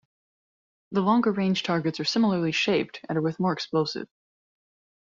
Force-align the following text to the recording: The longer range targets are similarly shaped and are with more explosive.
The 0.93 1.01
longer 1.01 1.31
range 1.31 1.61
targets 1.61 1.99
are 1.99 2.05
similarly 2.05 2.51
shaped 2.51 3.01
and 3.07 3.19
are 3.19 3.21
with 3.21 3.39
more 3.39 3.53
explosive. 3.53 4.09